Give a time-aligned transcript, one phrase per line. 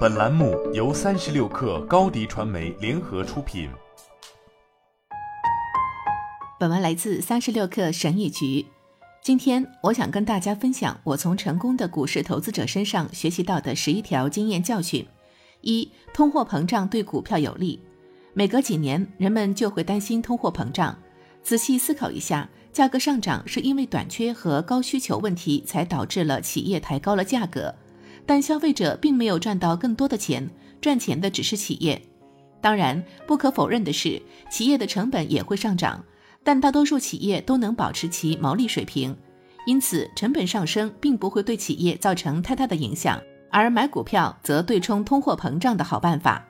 [0.00, 3.70] 本栏目由三十六氪高低传媒联合出品。
[6.58, 8.66] 本文来自三十六氪神医局。
[9.22, 15.06] 今天我想跟大家分享我从成功的股市投资者身上学习到的十一条经验教训。
[15.62, 17.80] 一、通货膨胀对股票有利。
[18.34, 20.98] 每隔几年，人们就会担心通货膨胀。
[21.42, 27.74] 仔细思考一下，价格上涨是因为短缺和高需求问题才导致了企业抬高了价格。
[28.26, 30.48] 但消费者并没有赚到更多的钱，
[30.80, 32.00] 赚钱的只是企业。
[32.60, 34.20] 当然，不可否认的是，
[34.50, 36.04] 企业的成本也会上涨，
[36.44, 39.16] 但大多数企业都能保持其毛利水平，
[39.66, 43.20] 因此成本上升并不会对企业造成太大的影响。
[43.50, 46.46] 而买股票则对冲通货膨胀的好办法。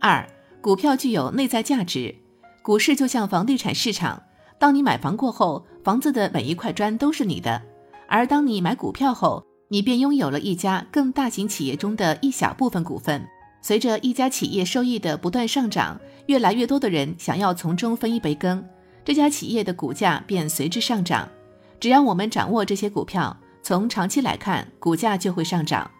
[0.00, 0.26] 二，
[0.60, 2.12] 股票具有内在价值，
[2.60, 4.20] 股市就像房地产市场，
[4.58, 7.60] 当你买房过后，房子的每一块砖都是你的；
[8.08, 13.26] 而当你买股票后，你便拥有了一家更大型企业中的一小部分股份。
[13.60, 18.64] 随着一家企业收益的不断上涨，越来越多的人想要从中分一杯羹，
[19.04, 21.28] 这家企业的股价便随之上涨。
[21.80, 25.90] 只要我们掌握这些股票，从长期来看，股价就会上涨。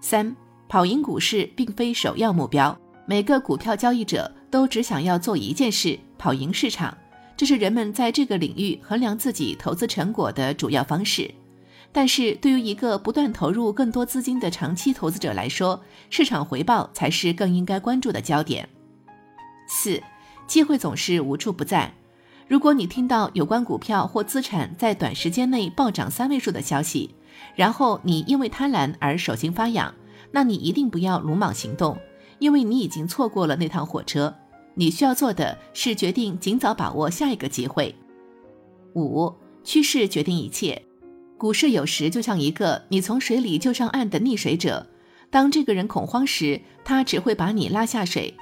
[0.00, 0.34] 三，
[0.66, 2.74] 跑赢股市并非首要目标。
[3.04, 6.96] 每个股票交易者都只想要做一件事：跑赢市场。
[7.36, 11.30] 这是人们在这个领域衡量自己投资成果的主要方式。
[11.92, 18.66] 但是对于一个不断投入更多资金的长期投资者来说，市场回报才是更应该关注的焦点。
[19.68, 20.02] 四，
[20.46, 21.92] 机会总是无处不在。
[22.48, 27.14] 如果你听到有关股票或资产在短时间内暴涨三位数的消息，
[27.54, 29.94] 然后你因为贪婪而手心发痒，
[30.30, 31.98] 那你一定不要鲁莽行动，
[32.38, 34.34] 因为你已经错过了那趟火车。
[34.74, 37.94] 你需要做的是决定尽早把握下一个机会。
[38.94, 39.32] 五，
[39.62, 40.82] 趋势决定一切。
[41.42, 44.86] 股市有时就像一个你从水里救上岸的溺水者，
[45.28, 48.32] 当这个人恐慌时，他只会把你拉下水。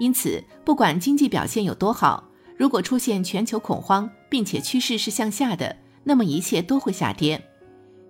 [0.00, 2.24] 因此，不管经济表现有多好，
[2.56, 7.38] 如果出现全球恐慌，并且趋势是向下的，那么一切都会下跌。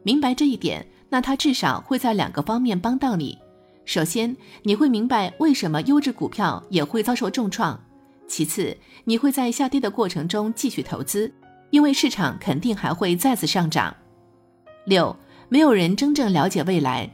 [0.04, 3.36] 明白这一点，那他至少会在两个方面帮到你：
[3.84, 7.76] 首先，你会明白为什么优质股票也会遭受重创；
[8.28, 8.76] 其次，
[9.06, 11.34] 你会在下跌的过程中继续投资，
[11.70, 13.92] 因为市场肯定还会再次上涨。
[14.86, 15.14] 六，
[15.48, 17.12] 没有人真正了解未来。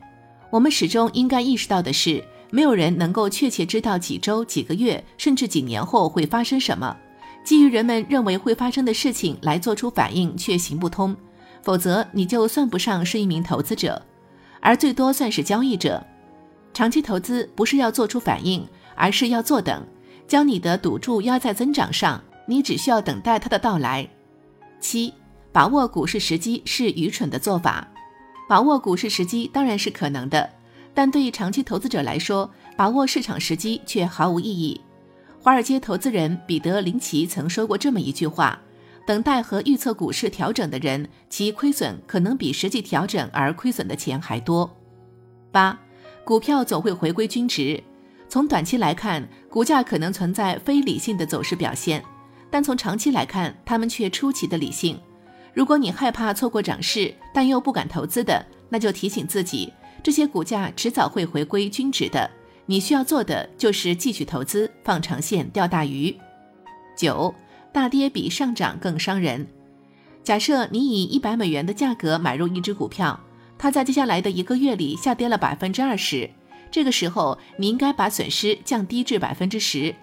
[0.51, 6.95] 我们始终应该意识到的是，没有人能够确切知道几周、几个月，甚至几年后会发生什么。
[7.43, 11.17] 基于人们认为会发生的事情来做出反应，却行不通。
[11.63, 14.01] 否则，你就算不上是一名投资者，
[14.61, 16.05] 而最多算是交易者。
[16.75, 19.83] 长期投资不是要做出反应，而是要坐等，
[20.29, 24.07] 将你的赌注压在增长上，你只需要等待它的到来。
[24.79, 25.15] 七。
[25.53, 27.87] 把握股市时机是愚蠢的做法。
[28.49, 30.49] 把握股市时机当然是可能的，
[30.93, 34.81] 但对于长期投资者来说，把握市场时机却毫无意义。
[35.41, 38.61] 华尔街投资人彼得林奇曾说过这么一句话
[39.07, 44.71] ：“等待和预测股市调整的人，其亏损可能比实际调整而亏损的钱还多。”
[45.51, 45.79] 八，
[46.25, 47.83] 股票总会回归均值。
[48.29, 52.03] 从短期来看，股价可能存在非理性的走势表现，
[52.51, 54.99] 但从长期来看，它们却出奇的理性。
[55.55, 62.31] 如果你害怕错过涨势，但又不敢投资的，那就提醒自己，这些股价迟早会回归均值的。
[62.67, 66.17] 你需要做的就是继续投资，放长线钓大鱼。
[66.97, 67.35] 九，
[67.73, 69.47] 大跌比上涨更伤人。
[70.23, 73.19] 假设你以一百美元的价格买入一只股票，
[73.59, 76.31] 它在接下来的一个月里下跌了百分之二十，
[76.71, 79.95] 这个时候你应该把损失降低至百分之十。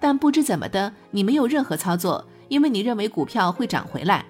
[0.00, 4.24] 但不知怎么的，你没有任何操作，因为你认为股票会涨回来。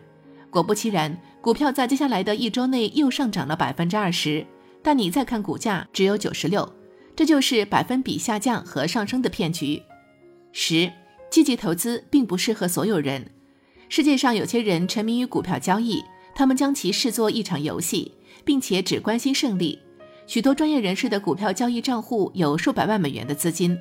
[0.51, 4.47] 果不其然，股票在接下来的一周内又上涨了百分之二十，
[4.83, 6.73] 但你再看股价只有九十六，
[7.15, 9.83] 这就是百分比下降和上升的骗局。
[10.53, 10.91] 十，
[11.31, 13.31] 积极投资并不适合所有人。
[13.89, 16.03] 世界上有些人沉迷于股票交易，
[16.35, 18.12] 他们将其视作一场游戏，
[18.45, 19.79] 并且只关心胜利。
[20.27, 23.79] 许多专业人士的股票交易账户有数百万美元的资金。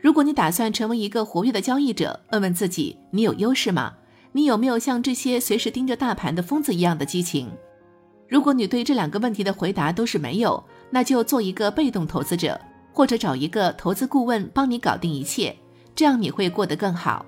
[0.00, 3.92] 如果你打算成为一个活跃的交易者，问问自己，你有优势吗？
[4.32, 7.50] 你有没有像这些随时盯着大盘的疯子一样的激情？
[8.28, 12.58] 如果你对这两个问题的回答都是没有，那就做一个被动投资者，
[12.92, 15.54] 或者找一个投资顾问帮你搞定一切，
[15.94, 17.26] 这样你会过得更好。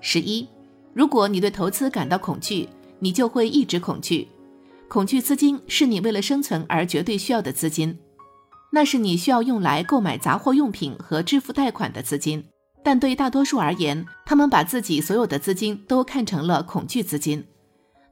[0.00, 0.46] 十一，
[0.94, 2.68] 如果你对投资感到恐惧，
[3.00, 4.28] 你就会一直恐惧。
[4.86, 7.98] 恐惧资金是你为了生存而绝对需要的资金，
[8.70, 12.44] 那是你需要用来购买杂货用品和支付贷款的资金。
[12.82, 17.44] 但对大多数而言，他们把自己所有的资金都看成了恐惧资金。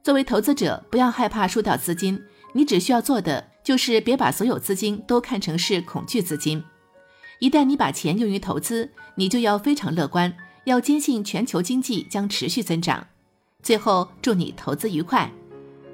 [0.03, 2.21] 作为投资者，不要害怕输掉资金，
[2.53, 6.63] 你只需要做的就是别把所有资金都看成是恐惧资金。
[7.39, 10.33] 一旦你把钱用于投资，你就要非常乐观，
[10.65, 13.07] 要坚信全球经济将持续增长。
[13.61, 15.31] 最后，祝你投资愉快。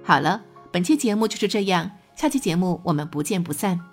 [0.03, 0.41] 好了，
[0.71, 3.92] 本期节目就是这样，下期节目我们不见不散。